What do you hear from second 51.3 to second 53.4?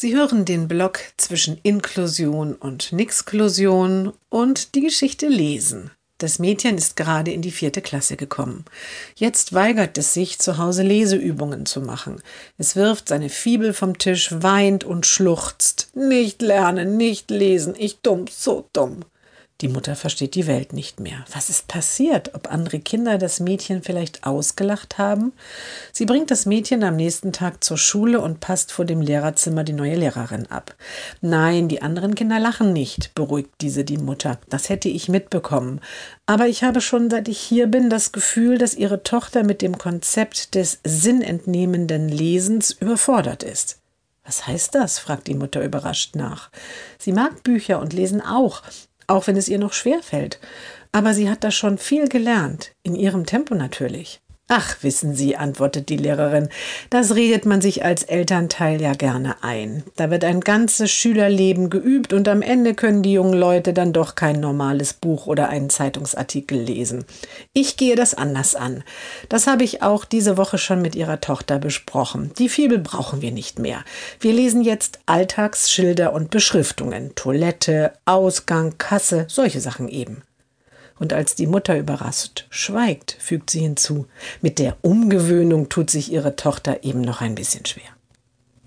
da schon viel gelernt, in ihrem